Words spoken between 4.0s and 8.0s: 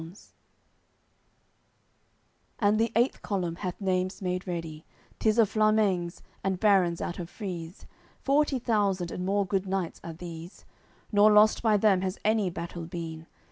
made ready; Tis of Flamengs, and barons out of Frise;